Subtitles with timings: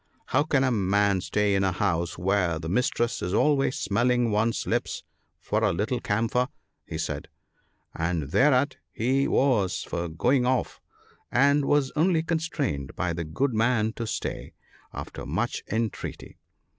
[0.33, 4.65] "How can a man stay in a house where the mistress is always smelling one's
[4.65, 5.03] lips
[5.39, 6.47] for a little camphor?"
[6.89, 7.27] he said;
[7.93, 10.81] and thereat he was for going off,
[11.31, 14.53] and was only constrained by the good man to stay,
[14.91, 16.39] after much entreaty.